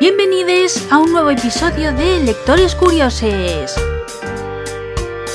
[0.00, 3.74] Bienvenidos a un nuevo episodio de Lectores Curiosos.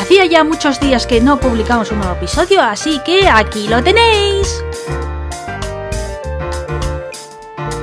[0.02, 4.64] Hacía ya muchos días que no publicamos un nuevo episodio, así que aquí lo tenéis.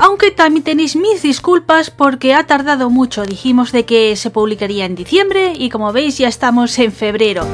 [0.01, 4.97] Aunque también tenéis mis disculpas porque ha tardado mucho, dijimos de que se publicaría en
[4.97, 7.47] diciembre y como veis ya estamos en febrero.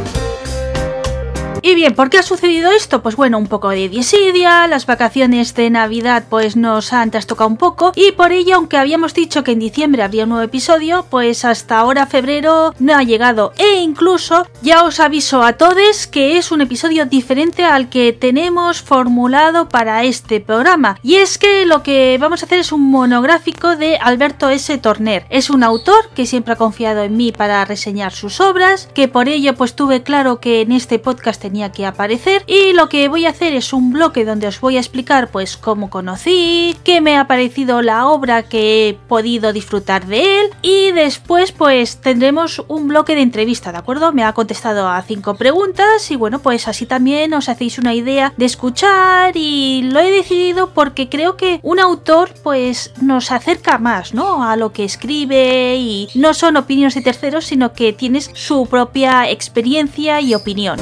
[1.69, 3.03] Y bien, ¿por qué ha sucedido esto?
[3.03, 7.59] Pues bueno, un poco de desidia, las vacaciones de Navidad pues nos han trastocado un
[7.59, 11.45] poco y por ello, aunque habíamos dicho que en diciembre habría un nuevo episodio, pues
[11.45, 16.53] hasta ahora febrero no ha llegado e incluso ya os aviso a todos que es
[16.53, 22.17] un episodio diferente al que tenemos formulado para este programa y es que lo que
[22.19, 24.79] vamos a hacer es un monográfico de Alberto S.
[24.79, 25.27] Torner.
[25.29, 29.29] Es un autor que siempre ha confiado en mí para reseñar sus obras, que por
[29.29, 33.27] ello pues tuve claro que en este podcast tenía que aparecer y lo que voy
[33.27, 37.17] a hacer es un bloque donde os voy a explicar pues cómo conocí, qué me
[37.17, 42.89] ha parecido la obra que he podido disfrutar de él y después pues tendremos un
[42.89, 44.13] bloque de entrevista, ¿de acuerdo?
[44.13, 48.33] Me ha contestado a cinco preguntas y bueno pues así también os hacéis una idea
[48.37, 54.15] de escuchar y lo he decidido porque creo que un autor pues nos acerca más,
[54.15, 54.45] ¿no?
[54.45, 59.29] A lo que escribe y no son opiniones de terceros sino que tienes su propia
[59.31, 60.79] experiencia y opinión.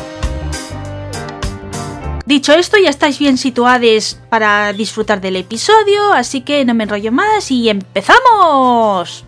[2.27, 7.12] Dicho esto, ya estáis bien situados para disfrutar del episodio, así que no me enrollo
[7.12, 9.24] más y empezamos.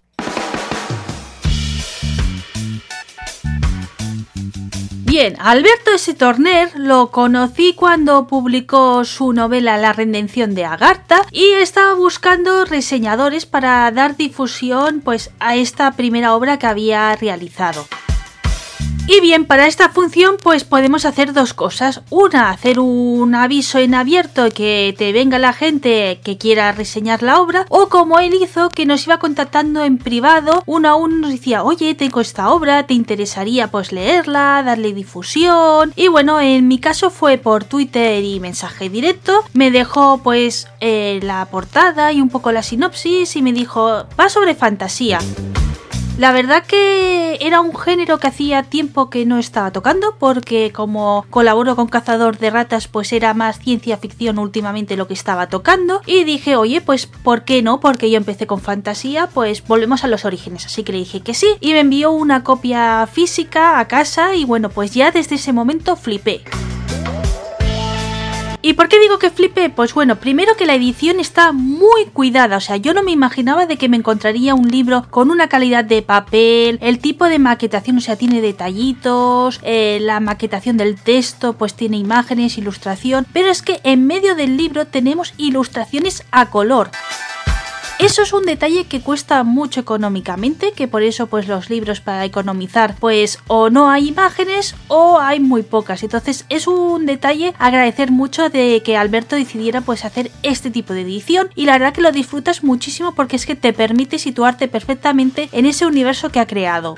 [5.05, 6.13] Bien, Alberto S.
[6.15, 13.47] Torner lo conocí cuando publicó su novela La redención de Agartha y estaba buscando reseñadores
[13.47, 17.87] para dar difusión pues a esta primera obra que había realizado.
[19.11, 22.03] Y bien, para esta función pues podemos hacer dos cosas.
[22.11, 27.41] Una, hacer un aviso en abierto que te venga la gente que quiera reseñar la
[27.41, 31.31] obra o como él hizo que nos iba contactando en privado uno a uno nos
[31.31, 36.79] decía oye tengo esta obra, te interesaría pues leerla, darle difusión y bueno en mi
[36.79, 42.29] caso fue por Twitter y mensaje directo me dejó pues eh, la portada y un
[42.29, 45.19] poco la sinopsis y me dijo va sobre fantasía.
[46.19, 51.25] La verdad que era un género que hacía tiempo que no estaba tocando porque como
[51.31, 56.03] colaboro con Cazador de Ratas pues era más ciencia ficción últimamente lo que estaba tocando
[56.07, 57.79] y dije oye pues ¿por qué no?
[57.79, 61.35] Porque yo empecé con fantasía pues volvemos a los orígenes así que le dije que
[61.35, 65.53] sí y me envió una copia física a casa y bueno pues ya desde ese
[65.53, 66.43] momento flipé.
[68.69, 69.71] ¿Y por qué digo que flipé?
[69.71, 73.65] Pues bueno, primero que la edición está muy cuidada, o sea, yo no me imaginaba
[73.65, 77.97] de que me encontraría un libro con una calidad de papel, el tipo de maquetación,
[77.97, 83.63] o sea, tiene detallitos, eh, la maquetación del texto, pues tiene imágenes, ilustración, pero es
[83.63, 86.91] que en medio del libro tenemos ilustraciones a color.
[87.99, 92.25] Eso es un detalle que cuesta mucho económicamente, que por eso pues los libros para
[92.25, 96.05] economizar pues o no hay imágenes o hay muy pocas.
[96.05, 101.01] Entonces es un detalle agradecer mucho de que Alberto decidiera pues hacer este tipo de
[101.01, 105.49] edición y la verdad que lo disfrutas muchísimo porque es que te permite situarte perfectamente
[105.51, 106.95] en ese universo que ha creado.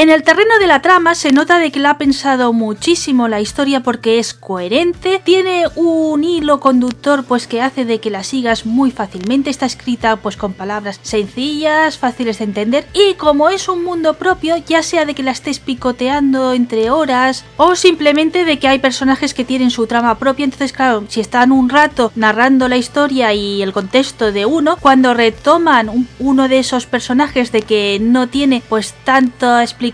[0.00, 3.42] En el terreno de la trama se nota de que le ha pensado muchísimo la
[3.42, 8.64] historia porque es coherente, tiene un hilo conductor pues que hace de que la sigas
[8.64, 13.84] muy fácilmente, está escrita pues con palabras sencillas, fáciles de entender y como es un
[13.84, 18.68] mundo propio, ya sea de que la estés picoteando entre horas o simplemente de que
[18.68, 22.78] hay personajes que tienen su trama propia, entonces claro, si están un rato narrando la
[22.78, 27.98] historia y el contexto de uno, cuando retoman un, uno de esos personajes de que
[28.00, 29.89] no tiene pues tanta explicación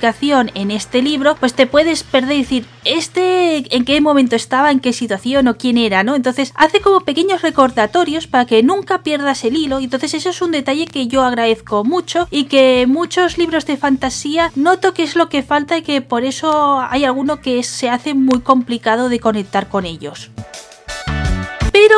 [0.55, 4.81] en este libro, pues te puedes perder y decir, este en qué momento estaba, en
[4.81, 6.15] qué situación o quién era, ¿no?
[6.15, 10.51] Entonces hace como pequeños recordatorios para que nunca pierdas el hilo entonces eso es un
[10.51, 15.29] detalle que yo agradezco mucho y que muchos libros de fantasía noto que es lo
[15.29, 19.69] que falta y que por eso hay alguno que se hace muy complicado de conectar
[19.69, 20.31] con ellos.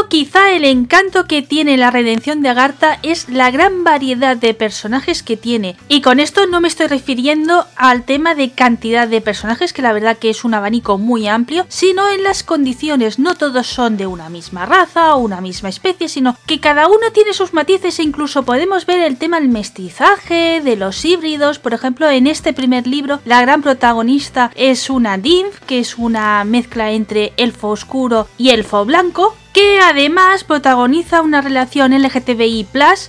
[0.07, 5.23] Quizá el encanto que tiene la redención de Agartha es la gran variedad de personajes
[5.23, 5.77] que tiene.
[5.89, 9.93] Y con esto no me estoy refiriendo al tema de cantidad de personajes, que la
[9.93, 13.19] verdad que es un abanico muy amplio, sino en las condiciones.
[13.19, 17.13] No todos son de una misma raza o una misma especie, sino que cada uno
[17.13, 21.59] tiene sus matices e incluso podemos ver el tema del mestizaje, de los híbridos.
[21.59, 26.45] Por ejemplo, en este primer libro, la gran protagonista es una Dinf, que es una
[26.45, 32.69] mezcla entre elfo oscuro y elfo blanco que además protagoniza una relación LGTBI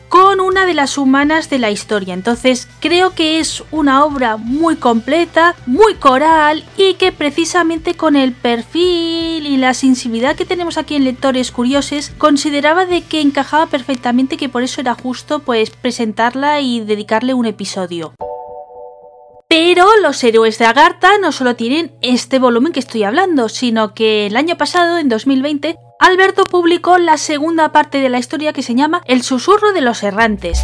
[0.09, 2.15] con una de las humanas de la historia.
[2.15, 8.31] Entonces creo que es una obra muy completa, muy coral y que precisamente con el
[8.31, 14.35] perfil y la sensibilidad que tenemos aquí en Lectores Curiosos consideraba de que encajaba perfectamente
[14.35, 18.15] que por eso era justo pues presentarla y dedicarle un episodio.
[19.47, 24.25] Pero los héroes de Agartha no solo tienen este volumen que estoy hablando, sino que
[24.25, 28.73] el año pasado, en 2020, Alberto publicó la segunda parte de la historia que se
[28.73, 30.63] llama El susurro de los errantes.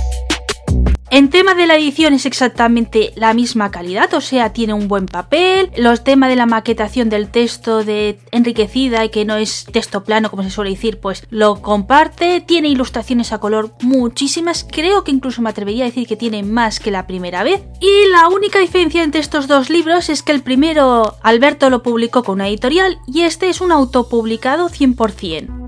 [1.16, 5.06] En tema de la edición es exactamente la misma calidad, o sea, tiene un buen
[5.06, 5.72] papel.
[5.78, 10.30] Los temas de la maquetación del texto de enriquecida y que no es texto plano,
[10.30, 12.42] como se suele decir, pues lo comparte.
[12.42, 14.68] Tiene ilustraciones a color muchísimas.
[14.70, 17.64] Creo que incluso me atrevería a decir que tiene más que la primera vez.
[17.80, 22.24] Y la única diferencia entre estos dos libros es que el primero Alberto lo publicó
[22.24, 25.65] con una editorial y este es un autopublicado 100%.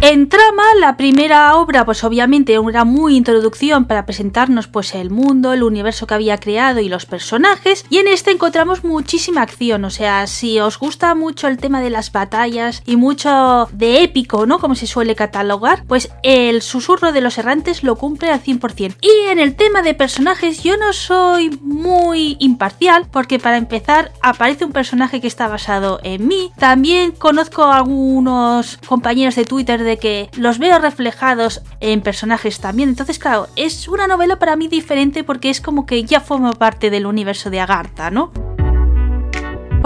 [0.00, 5.52] En trama, la primera obra, pues obviamente era muy introducción para presentarnos pues el mundo,
[5.52, 9.90] el universo que había creado y los personajes, y en este encontramos muchísima acción, o
[9.90, 14.60] sea, si os gusta mucho el tema de las batallas y mucho de épico, ¿no?
[14.60, 18.94] Como se suele catalogar, pues el susurro de los errantes lo cumple al 100%.
[19.00, 24.64] Y en el tema de personajes yo no soy muy imparcial, porque para empezar aparece
[24.64, 29.87] un personaje que está basado en mí, también conozco a algunos compañeros de Twitter de
[29.96, 32.90] que los veo reflejados en personajes también.
[32.90, 36.90] Entonces, claro, es una novela para mí diferente porque es como que ya forma parte
[36.90, 38.47] del universo de Agartha, ¿no?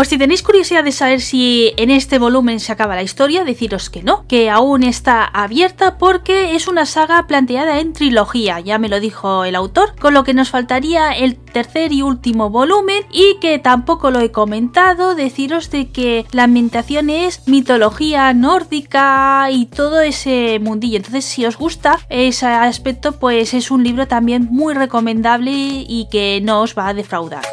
[0.03, 3.89] Pues si tenéis curiosidad de saber si en este volumen se acaba la historia, deciros
[3.89, 8.89] que no, que aún está abierta porque es una saga planteada en trilogía, ya me
[8.89, 13.37] lo dijo el autor, con lo que nos faltaría el tercer y último volumen y
[13.41, 20.01] que tampoco lo he comentado, deciros de que la ambientación es mitología nórdica y todo
[20.01, 20.97] ese mundillo.
[20.97, 26.41] Entonces, si os gusta ese aspecto, pues es un libro también muy recomendable y que
[26.43, 27.45] no os va a defraudar.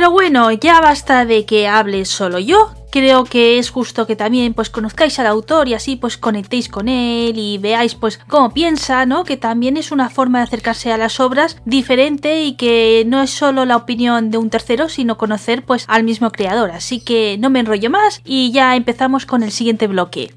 [0.00, 2.70] Pero bueno, ya basta de que hable solo yo.
[2.90, 6.88] Creo que es justo que también pues conozcáis al autor y así pues conectéis con
[6.88, 9.24] él y veáis pues cómo piensa, ¿no?
[9.24, 13.28] Que también es una forma de acercarse a las obras diferente y que no es
[13.28, 16.70] solo la opinión de un tercero, sino conocer pues al mismo creador.
[16.70, 20.32] Así que no me enrollo más y ya empezamos con el siguiente bloque.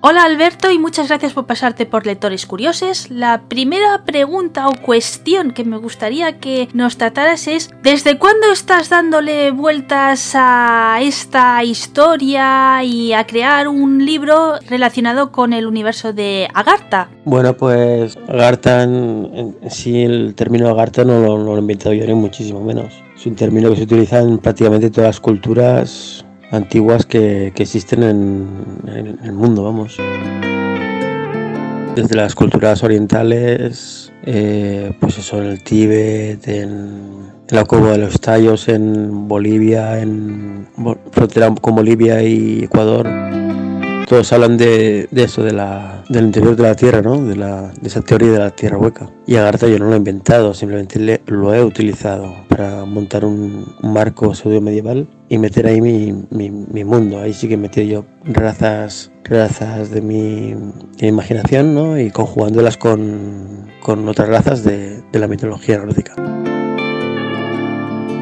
[0.00, 3.10] Hola Alberto y muchas gracias por pasarte por Lectores Curiosos.
[3.10, 8.90] La primera pregunta o cuestión que me gustaría que nos trataras es ¿desde cuándo estás
[8.90, 16.48] dándole vueltas a esta historia y a crear un libro relacionado con el universo de
[16.54, 17.08] Agartha?
[17.24, 22.14] Bueno, pues Agartha en, sí el término Agartha no no lo he inventado yo ni
[22.14, 22.94] muchísimo menos.
[23.16, 29.18] Es un término que se utiliza en prácticamente todas las culturas antiguas que, existen en,
[29.22, 29.96] el mundo, vamos.
[31.94, 37.18] Desde las culturas orientales, eh, pues eso, en el Tíbet, en,
[37.50, 40.68] la cueva de los Tallos, en Bolivia, en
[41.10, 43.08] frontera con Bolivia y Ecuador.
[44.06, 47.22] Todos hablan de, eso, de la, del interior de la Tierra, ¿no?
[47.24, 49.10] De, la, de esa teoría de la Tierra hueca.
[49.26, 54.34] Y Agartha yo no lo he inventado, simplemente lo he utilizado para montar un, marco
[54.34, 57.20] pseudo medieval y meter ahí mi, mi, mundo.
[57.20, 60.54] Ahí sí que metido yo razas, razas de mi,
[61.00, 61.98] imaginación ¿no?
[61.98, 66.14] y conjugándolas con, con otras razas de, de la mitología nórdica.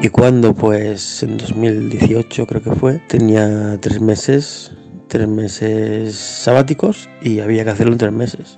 [0.01, 4.71] Y cuando, pues en 2018 creo que fue, tenía tres meses,
[5.07, 8.57] tres meses sabáticos y había que hacerlo en tres meses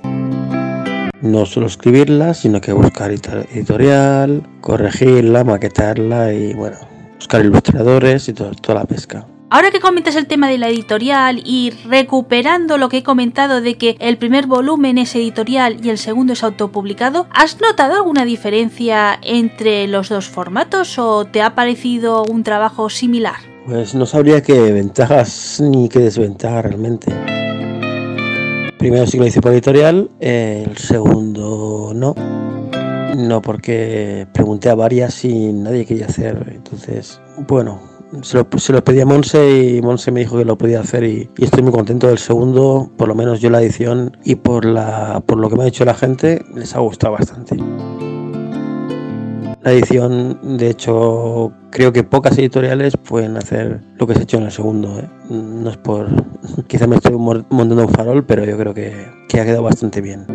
[1.22, 6.77] no solo escribirla, sino que buscar editorial, corregirla, maquetarla y bueno,
[7.20, 9.28] buscar ilustradores y toda la pesca.
[9.52, 13.78] Ahora que comentas el tema de la editorial y recuperando lo que he comentado de
[13.78, 19.20] que el primer volumen es editorial y el segundo es autopublicado, ¿has notado alguna diferencia
[19.24, 23.38] entre los dos formatos o te ha parecido un trabajo similar?
[23.66, 27.12] Pues no sabría qué ventajas ni qué desventajas realmente
[28.80, 32.16] primero sí que lo hice por editorial, el segundo no.
[33.18, 36.54] No, porque pregunté a varias y nadie quería hacer.
[36.56, 37.82] Entonces, bueno,
[38.22, 41.04] se lo, se lo, pedí a Monse y Monse me dijo que lo podía hacer
[41.04, 45.22] y, estoy muy contento del segundo, por lo menos yo la edición y por, la,
[45.25, 47.58] por lo que me ha dicho la gente, les ha gustado bastante.
[49.62, 54.38] La edición, de hecho, creo que pocas editoriales pueden hacer lo que se ha hecho
[54.38, 55.00] en el segundo.
[55.00, 55.10] ¿eh?
[55.30, 56.08] No es por.
[56.68, 60.25] Quizá me estoy montando un farol, pero yo creo que, que, ha quedado bastante bien.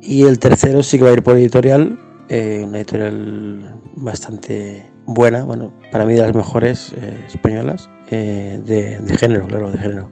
[0.00, 5.44] Y el tercero sí que va a ir por editorial, eh, una editorial bastante buena,
[5.44, 10.10] bueno, para mí de las mejores eh, españolas, eh, de, género, claro, de género.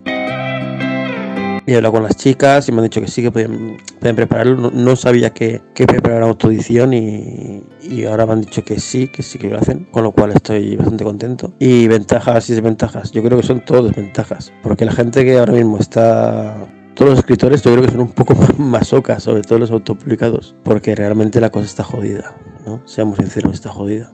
[1.66, 4.70] Y he hablado con las chicas y me han dicho que sí, que pueden, prepararlo.
[4.70, 9.24] No, sabía que, que preparar autoedición y, y, ahora me han dicho que sí, que
[9.24, 11.52] sí que lo hacen, con lo cual estoy bastante contento.
[11.58, 15.54] Y ventajas y desventajas, yo creo que son todas desventajas, porque la gente que ahora
[15.54, 20.56] mismo está todos los escritores creo que son un poco masocas, sobre todo los autopublicados,
[20.64, 22.34] porque realmente la cosa está jodida,
[22.66, 22.80] ¿no?
[22.86, 24.12] Seamos sinceros, está jodida.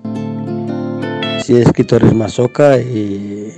[1.44, 3.52] Si eres escritor es masoca y,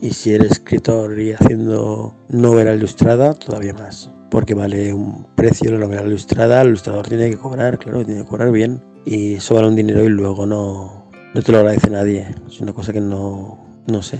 [0.00, 5.78] y si eres escritor y haciendo novela ilustrada, todavía más, porque vale un precio la
[5.78, 9.74] novela ilustrada, el ilustrador tiene que cobrar, claro, tiene que cobrar bien, y eso un
[9.74, 13.58] dinero y luego no, no te lo agradece nadie, es una cosa que no,
[13.88, 14.18] no sé.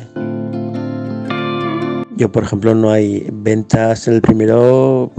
[2.16, 5.10] Yo, por ejemplo, no hay ventas en el primero,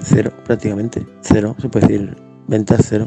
[0.00, 3.04] cero prácticamente, cero, se puede decir, ventas cero.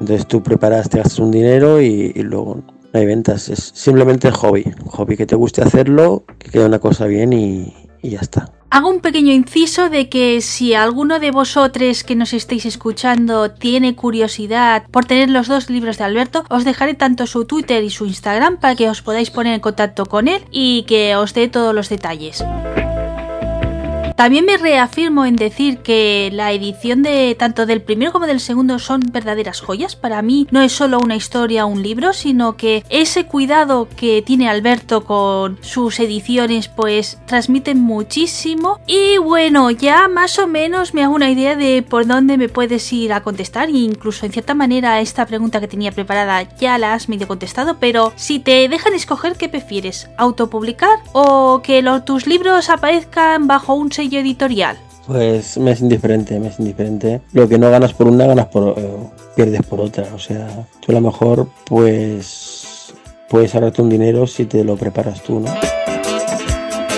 [0.00, 4.64] Entonces tú preparas, te gastas un dinero y, luego no hay ventas, es simplemente hobby,
[4.86, 8.57] hobby que te guste hacerlo, que quede una cosa bien y ya está.
[8.70, 13.96] Hago un pequeño inciso de que si alguno de vosotros que nos estéis escuchando tiene
[13.96, 18.04] curiosidad por tener los dos libros de Alberto, os dejaré tanto su Twitter y su
[18.04, 21.74] Instagram para que os podáis poner en contacto con él y que os dé todos
[21.74, 22.44] los detalles.
[24.18, 28.80] También me reafirmo en decir que la edición de tanto del primero como del segundo
[28.80, 29.94] son verdaderas joyas.
[29.94, 34.20] Para mí no es solo una historia o un libro, sino que ese cuidado que
[34.22, 38.80] tiene Alberto con sus ediciones pues transmiten muchísimo.
[38.88, 42.92] Y bueno, ya más o menos me hago una idea de por dónde me puedes
[42.92, 43.68] ir a contestar.
[43.68, 47.76] E incluso en cierta manera esta pregunta que tenía preparada ya la has medio contestado,
[47.78, 53.92] pero si te dejan escoger qué prefieres, autopublicar o que tus libros aparezcan bajo un
[53.92, 54.78] sello editorial?
[55.06, 57.20] Pues me es indiferente, me es indiferente.
[57.32, 58.96] Lo que no ganas por una, ganas por eh,
[59.36, 60.06] pierdes por otra.
[60.14, 62.92] O sea, tú a lo mejor pues
[63.28, 65.54] puedes ahorrarte un dinero si te lo preparas tú, ¿no?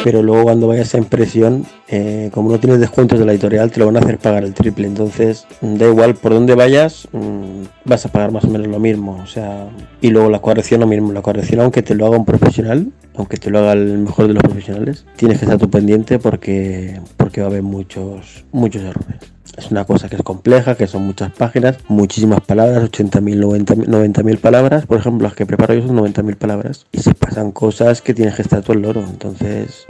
[0.05, 3.80] pero luego cuando vayas a impresión, eh, como no tienes descuentos de la editorial, te
[3.80, 4.87] lo van a hacer pagar el triple.
[4.87, 9.20] Entonces, da igual por dónde vayas, mm, vas a pagar más o menos lo mismo.
[9.23, 9.68] O sea,
[10.00, 11.12] y luego la corrección lo mismo.
[11.12, 14.35] La corrección, aunque te lo haga un profesional, aunque te lo haga el mejor de
[14.35, 19.18] los profesionales, tienes que estar tú pendiente porque, porque va a haber muchos, muchos errores.
[19.56, 24.40] Es una cosa que es compleja, que son muchas páginas, muchísimas palabras, 80.000, 90.000 90
[24.40, 24.87] palabras.
[24.87, 26.87] Por ejemplo, las que preparo yo son 90.000 palabras.
[26.92, 29.00] Y se pasan cosas que tienes que estar todo el loro.
[29.00, 29.87] Entonces,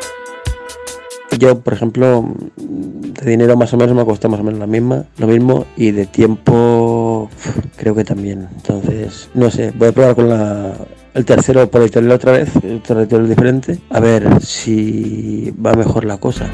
[1.39, 2.25] yo, por ejemplo,
[2.57, 5.67] de dinero más o menos me cuesta más o menos la misma, lo mismo.
[5.77, 7.31] Y de tiempo,
[7.77, 8.49] creo que también.
[8.57, 10.75] Entonces, no sé, voy a probar con la,
[11.15, 16.19] el tercero por editorial otra vez, el territorio diferente, a ver si va mejor la
[16.19, 16.51] cosa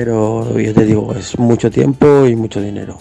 [0.00, 2.96] pero yo te digo, es mucho tiempo y mucho dinero.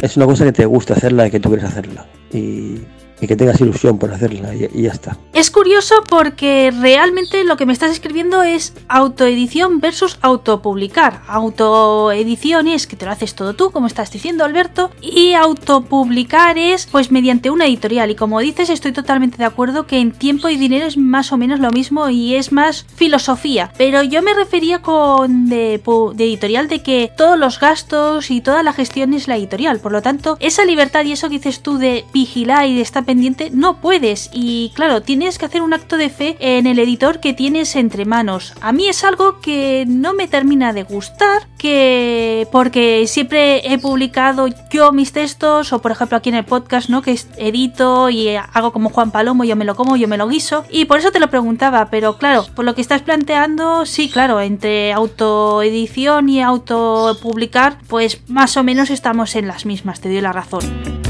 [0.00, 2.06] Es una cosa que te gusta hacerla y que tú quieres hacerla.
[2.32, 2.76] Y
[3.20, 5.16] y que tengas ilusión por hacerla y, ya está.
[5.32, 11.22] Es curioso porque realmente lo que me estás escribiendo es autoedición versus autopublicar.
[11.26, 16.86] Autoedición es que te lo haces todo tú, como estás diciendo Alberto, y autopublicar es
[16.86, 18.10] pues mediante una editorial.
[18.10, 21.36] Y como dices, estoy totalmente de acuerdo que en tiempo y dinero es más o
[21.36, 23.72] menos lo mismo y es más filosofía.
[23.76, 28.72] Pero yo me refería con de, editorial de que todos los gastos y toda la
[28.72, 29.80] gestión es la editorial.
[29.80, 33.04] Por lo tanto, esa libertad y eso que dices tú de vigilar y de estar
[33.52, 34.30] no puedes.
[34.32, 38.04] Y claro, tienes que hacer un acto de fe en el editor que tienes entre
[38.04, 38.54] manos.
[38.60, 44.48] A mí es algo que no me termina de gustar, que porque siempre he publicado
[44.70, 47.02] yo mis textos, o por ejemplo aquí en el podcast, ¿no?
[47.02, 50.64] Que edito y hago como Juan Palomo, yo me lo como, yo me lo guiso.
[50.70, 54.40] Y por eso te lo preguntaba, pero claro, por lo que estás planteando, sí, claro,
[54.40, 60.32] entre autoedición y autopublicar, pues más o menos estamos en las mismas, te doy la
[60.32, 61.09] razón.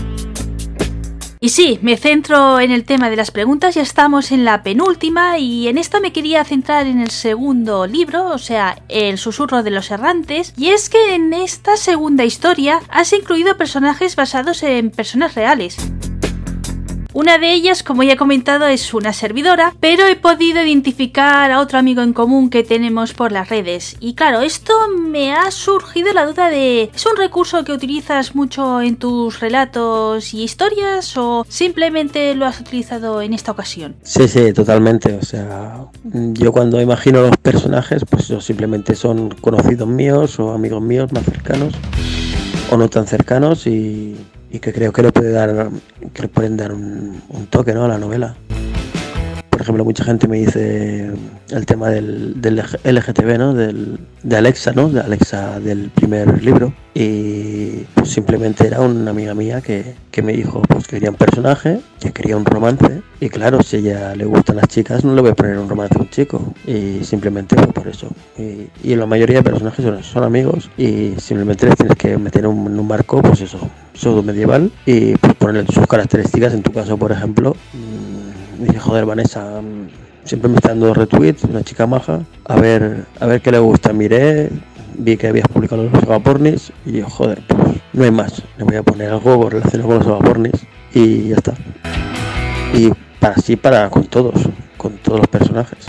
[1.42, 5.38] Y sí, me centro en el tema de las preguntas, ya estamos en la penúltima
[5.38, 9.70] y en esta me quería centrar en el segundo libro, o sea, El susurro de
[9.70, 15.34] los errantes, y es que en esta segunda historia has incluido personajes basados en personas
[15.34, 15.78] reales.
[17.12, 21.60] Una de ellas, como ya he comentado, es una servidora, pero he podido identificar a
[21.60, 23.96] otro amigo en común que tenemos por las redes.
[23.98, 28.80] Y claro, esto me ha surgido la duda de ¿es un recurso que utilizas mucho
[28.80, 33.96] en tus relatos y historias o simplemente lo has utilizado en esta ocasión?
[34.02, 35.14] Sí, sí, totalmente.
[35.14, 41.12] O sea, yo cuando imagino los personajes, pues simplemente son conocidos míos o amigos míos
[41.12, 41.74] más cercanos
[42.70, 44.16] o no tan cercanos y
[44.50, 45.70] y que creo que le puede dar
[46.12, 47.84] que le pueden dar un, toque ¿no?
[47.84, 48.36] a la novela
[49.60, 51.10] por ejemplo, mucha gente me dice
[51.50, 53.52] el tema del, del LGTB, ¿no?
[53.52, 54.88] Del, de Alexa, ¿no?
[54.88, 56.72] De Alexa del primer libro.
[56.94, 61.16] Y pues simplemente era una amiga mía que, que me dijo pues que quería un
[61.16, 63.02] personaje, que quería un romance.
[63.20, 65.68] Y claro, si a ella le gustan las chicas, no le voy a poner un
[65.68, 66.54] romance a un chico.
[66.66, 68.08] Y simplemente fue por eso.
[68.38, 72.88] Y, la mayoría de personajes son, amigos y simplemente les tienes que meter un, un
[72.88, 73.58] marco, pues eso,
[73.92, 76.54] pseudo medieval y pues ponerle sus características.
[76.54, 77.54] En tu caso, por ejemplo,
[78.72, 79.88] dije, joder, Vanessa, mm,
[80.24, 83.92] siempre me está dando retweets, una chica maja, a ver, a ver qué le gusta.
[83.92, 84.50] Miré,
[84.96, 88.42] vi que habías publicado los agapornis y yo, joder, pues no hay más.
[88.58, 91.54] Le voy a poner algo relacionado con los agapornis y ya está.
[92.74, 94.34] Y para sí, para con todos,
[94.76, 95.86] con todos los personajes.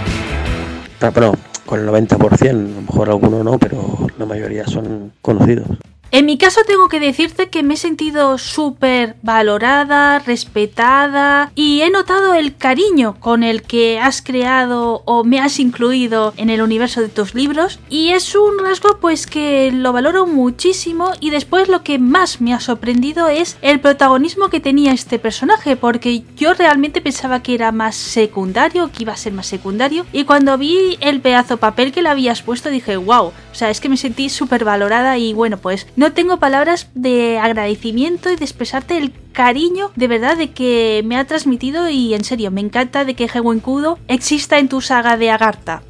[1.00, 1.33] Pero,
[1.65, 5.67] con el 90%, a lo mejor alguno no, pero la mayoría son conocidos.
[6.13, 11.89] En mi caso tengo que decirte que me he sentido súper valorada, respetada y he
[11.89, 17.00] notado el cariño con el que has creado o me has incluido en el universo
[17.00, 21.82] de tus libros y es un rasgo pues que lo valoro muchísimo y después lo
[21.82, 27.00] que más me ha sorprendido es el protagonismo que tenía este personaje porque yo realmente
[27.00, 31.22] pensaba que era más secundario, que iba a ser más secundario y cuando vi el
[31.22, 34.65] pedazo papel que le habías puesto dije wow, o sea es que me sentí súper
[34.65, 40.08] valorada y bueno pues no tengo palabras de agradecimiento y de expresarte el cariño de
[40.08, 43.62] verdad de que me ha transmitido y en serio, me encanta de que Hewen
[44.08, 45.84] exista en tu saga de Agartha.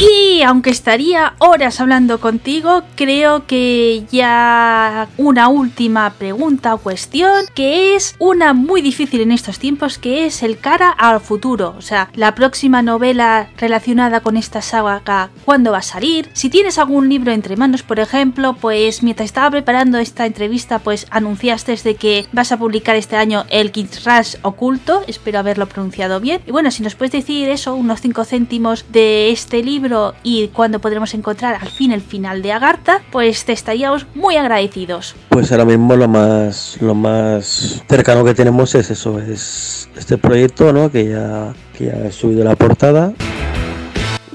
[0.00, 7.94] Y aunque estaría horas hablando contigo, creo que ya una última pregunta o cuestión, que
[7.94, 11.74] es una muy difícil en estos tiempos, que es el cara al futuro.
[11.76, 16.30] O sea, la próxima novela relacionada con esta saga, ¿cuándo va a salir?
[16.32, 21.06] Si tienes algún libro entre manos, por ejemplo, pues mientras estaba preparando esta entrevista, pues
[21.10, 25.02] anunciaste de que vas a publicar este año el Rush oculto.
[25.06, 26.40] Espero haberlo pronunciado bien.
[26.46, 29.89] Y bueno, si nos puedes decir eso, unos 5 céntimos de este libro
[30.22, 35.14] y cuando podremos encontrar al fin el final de Agartha, pues te estaríamos muy agradecidos.
[35.28, 40.72] Pues ahora mismo lo más lo más cercano que tenemos es eso, es este proyecto,
[40.72, 40.90] ¿no?
[40.90, 43.12] Que ya que ya he subido la portada.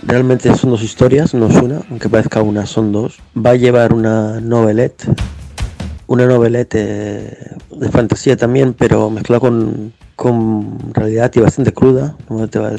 [0.04, 3.20] Realmente son dos historias, no es una, aunque parezca una, son dos.
[3.36, 5.04] Va a llevar una novelette,
[6.06, 12.16] una novelette de fantasía también, pero mezclada con, con realidad y bastante cruda.
[12.30, 12.48] ¿no?
[12.48, 12.72] Te va,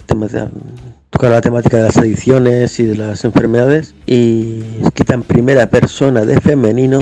[1.17, 5.69] te, toca la temática de las adicciones y de las enfermedades y escrita en primera
[5.71, 7.01] persona de femenino,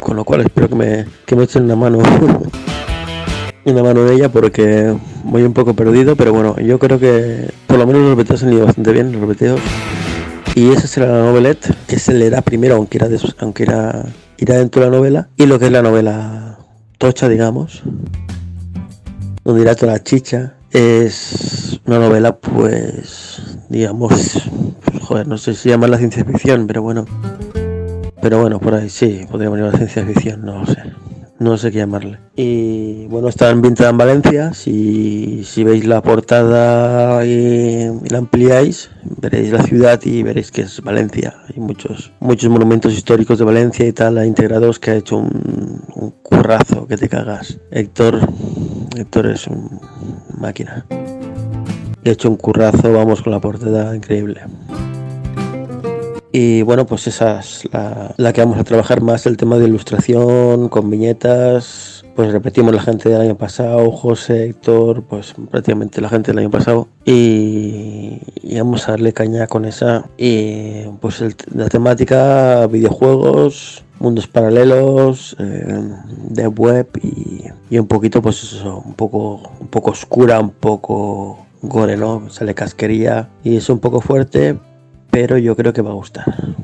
[0.00, 1.98] con lo cual espero que me, que me echen una mano,
[3.64, 7.78] una mano de ella porque voy un poco perdido, pero bueno, yo creo que por
[7.78, 9.60] lo menos los repeteos han ido bastante bien, los repeteos.
[10.56, 14.04] Y esa será la novelette que se leerá primero, aunque era, aunque era,
[14.38, 16.58] irá dentro de la novela, y lo que es la novela
[16.98, 17.82] tocha, digamos,
[19.44, 24.48] donde irá toda la chicha es una novela, pues, digamos,
[25.02, 27.04] joder, no sé si llama la ciencia ficción, pero bueno.
[28.22, 30.78] Pero bueno, por ahí sí, podríamos llamar ciencia ficción, no sé.
[31.38, 32.18] No sé qué llamarle.
[32.36, 34.54] Y bueno, está ambientada en Valencia.
[34.54, 40.80] Si, si veis la portada y, la ampliáis, veréis la ciudad y veréis que es
[40.80, 41.34] Valencia.
[41.48, 46.10] Hay muchos, muchos monumentos históricos de Valencia y tal, integrados que ha hecho un, un
[46.22, 47.58] currazo que te cagas.
[47.72, 48.20] Héctor,
[48.96, 49.80] Héctor es un
[50.38, 50.86] máquina.
[52.04, 54.40] He hecho un currazo, vamos con la portada increíble.
[56.32, 57.68] Y bueno, pues esa es
[58.16, 62.04] la, que vamos a trabajar más, el tema de ilustración, con viñetas.
[62.16, 66.50] Pues repetimos la gente del año pasado, José, Héctor, pues prácticamente la gente del año
[66.50, 66.88] pasado.
[67.04, 68.18] Y,
[68.56, 70.04] vamos a darle caña con esa.
[70.18, 71.22] Y pues
[71.54, 79.52] la temática, videojuegos, mundos paralelos, eh, web y, y, un poquito, pues eso, un poco,
[79.60, 82.28] un poco oscura, un poco gore, ¿no?
[82.30, 84.58] Sale casquería y es un poco fuerte,
[85.10, 86.54] pero yo creo que va a gustar.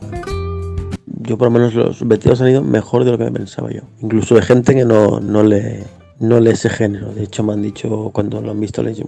[1.06, 3.82] Yo por lo menos los vestidos han ido mejor de lo que pensaba yo.
[4.00, 5.84] Incluso de gente que no, no le
[6.20, 7.12] no lee ese género.
[7.12, 9.02] De hecho me han dicho cuando lo han visto les,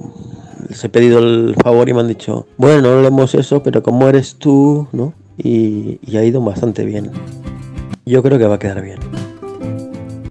[0.69, 4.09] les he pedido el favor y me han dicho, bueno, no leemos eso, pero como
[4.09, 5.13] eres tú, ¿no?
[5.37, 7.11] Y, y ha ido bastante bien
[8.11, 8.99] yo creo que va a quedar bien.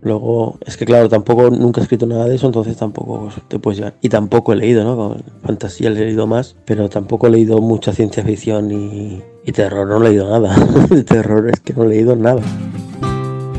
[0.02, 3.80] Luego, es que claro, tampoco nunca he escrito nada de eso, entonces tampoco te puedes
[3.80, 3.96] llevar.
[4.02, 4.96] Y tampoco he leído, ¿no?
[4.96, 9.98] Con fantasía he leído más, pero tampoco he leído mucha ciencia ficción y, terror, no
[9.98, 10.56] he leído nada.
[10.90, 12.42] de terror es que no he leído nada.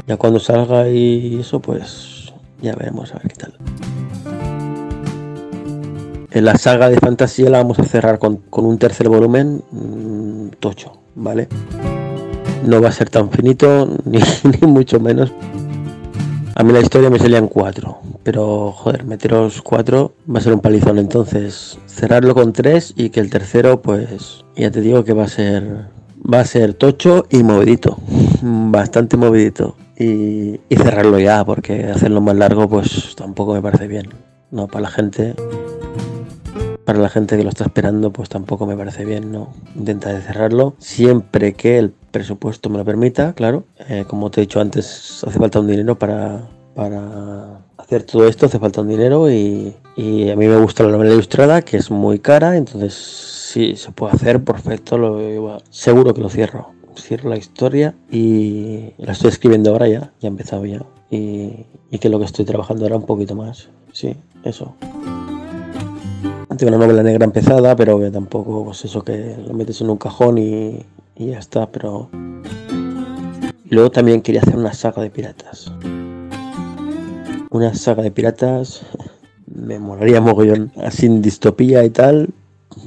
[0.07, 3.55] Ya cuando salga y eso, pues ya veremos a ver qué tal.
[6.31, 10.92] En la saga de fantasía la vamos a cerrar con, un tercer volumen, mm, tocho,
[11.16, 11.48] ¿vale?
[12.64, 14.20] no va a ser tan finito, ni,
[14.66, 15.33] mucho menos.
[16.61, 20.61] A mí la historia me salían cuatro, pero joder, meteros cuatro va a ser un
[20.61, 20.99] palizón.
[20.99, 25.29] Entonces, cerrarlo con tres y que el tercero, pues ya te digo que va a
[25.29, 25.87] ser
[26.23, 27.96] va a ser tocho y movidito,
[28.42, 29.75] bastante movidito.
[29.99, 34.11] Y, y cerrarlo ya, porque hacerlo más largo, pues tampoco me parece bien.
[34.51, 35.35] No, para la gente
[36.85, 39.55] para la gente que lo está esperando, pues tampoco me parece bien, ¿no?
[39.77, 43.64] Intenta de cerrarlo siempre que el presupuesto me lo permita, claro.
[43.88, 48.46] Eh, como te he dicho antes, hace falta un dinero para, para hacer todo esto,
[48.46, 51.90] hace falta un dinero y, y a mí me gusta la novela ilustrada, que es
[51.90, 56.70] muy cara, entonces si se puede hacer, perfecto, lo, seguro que lo cierro.
[56.96, 60.85] Cierro la historia y la estoy escribiendo ahora ya, ya he empezado ya.
[61.11, 63.68] Y, y que lo que estoy trabajando ahora un poquito más.
[63.92, 64.75] Sí, eso
[66.66, 70.38] una novela negra empezada, pero que tampoco, pues eso que lo metes en un cajón
[70.38, 70.85] y,
[71.16, 72.11] ya está, pero...
[73.68, 75.73] luego también quería hacer una saga de piratas.
[77.51, 78.83] Una saga de piratas
[79.46, 80.73] me molaría mogollón.
[80.77, 82.31] Así en distopía y tal,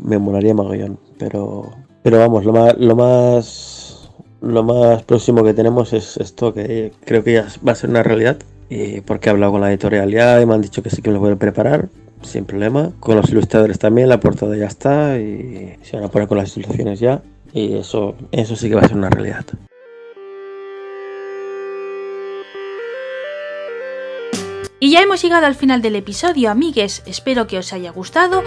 [0.02, 1.00] me molaría mogollón.
[1.18, 4.10] Pero, pero vamos, lo más, lo más,
[4.42, 8.04] lo más próximo que tenemos es esto que creo que ya va a ser una
[8.04, 8.38] realidad.
[8.70, 11.10] Y porque he hablado con la editorial ya y me han dicho que sí que
[11.10, 11.90] me lo voy a preparar
[12.24, 12.92] sin problema.
[13.00, 16.56] Con los ilustradores también, la portada ya está y se van a poner con las
[16.58, 17.22] ilustraciones ya.
[17.54, 19.46] Y eso, eso sí que va a ser una realidad.
[24.80, 27.04] Y ya hemos llegado al final del episodio, amigues.
[27.06, 28.44] Espero que os haya gustado.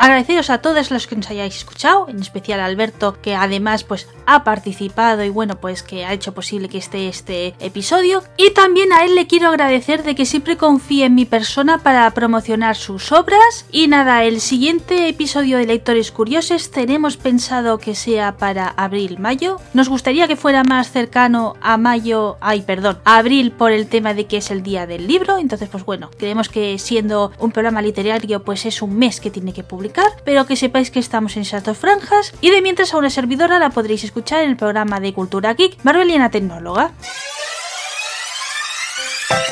[0.00, 4.06] Agradeceros a todos los que nos hayáis escuchado, en especial a Alberto, que además pues
[4.26, 8.22] ha participado y bueno, pues que ha hecho posible que esté este episodio.
[8.36, 12.08] Y también a él le quiero agradecer de que siempre confíe en mi persona para
[12.12, 13.66] promocionar sus obras.
[13.72, 19.60] Y nada, el siguiente episodio de Lectores Curiosos tenemos pensado que sea para abril-mayo.
[19.74, 24.14] Nos gustaría que fuera más cercano a mayo, ay, perdón, a abril por el tema
[24.14, 25.38] de que es el día del libro.
[25.38, 29.52] Entonces, pues bueno, creemos que siendo un programa literario, pues es un mes que tiene
[29.52, 29.87] que publicar
[30.24, 33.58] pero que sepáis que estamos en esas dos franjas y de mientras a una servidora
[33.58, 36.92] la podréis escuchar en el programa de Cultura Geek Marveliana Tecnóloga.